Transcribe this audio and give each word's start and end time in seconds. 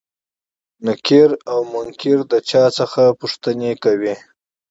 نکير 0.85 1.29
او 1.51 1.59
منکر 1.73 2.19
له 2.31 2.39
چا 2.49 2.63
څخه 2.77 3.03
پوښتنې 3.19 3.71
کوي؟ 3.83 4.13